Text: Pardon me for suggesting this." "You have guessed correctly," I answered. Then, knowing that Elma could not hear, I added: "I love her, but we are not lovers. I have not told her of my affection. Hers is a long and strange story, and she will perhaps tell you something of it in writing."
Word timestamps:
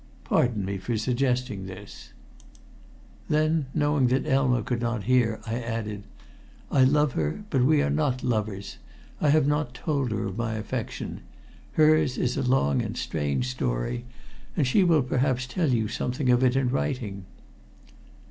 Pardon 0.23 0.65
me 0.65 0.79
for 0.79 0.97
suggesting 0.97 1.67
this." 1.67 2.11
"You 3.29 3.35
have 3.35 3.35
guessed 3.35 3.37
correctly," 3.37 3.37
I 3.37 3.39
answered. 3.39 3.51
Then, 3.53 3.65
knowing 3.79 4.07
that 4.07 4.25
Elma 4.27 4.63
could 4.63 4.81
not 4.81 5.03
hear, 5.03 5.39
I 5.45 5.61
added: 5.61 6.03
"I 6.71 6.83
love 6.85 7.11
her, 7.11 7.43
but 7.51 7.61
we 7.63 7.83
are 7.83 7.89
not 7.91 8.23
lovers. 8.23 8.77
I 9.21 9.29
have 9.29 9.45
not 9.45 9.75
told 9.75 10.09
her 10.11 10.25
of 10.25 10.39
my 10.39 10.55
affection. 10.55 11.21
Hers 11.73 12.17
is 12.17 12.35
a 12.35 12.41
long 12.41 12.81
and 12.81 12.97
strange 12.97 13.47
story, 13.49 14.05
and 14.57 14.65
she 14.65 14.83
will 14.83 15.03
perhaps 15.03 15.45
tell 15.45 15.69
you 15.69 15.87
something 15.87 16.31
of 16.31 16.43
it 16.43 16.55
in 16.55 16.69
writing." 16.69 17.25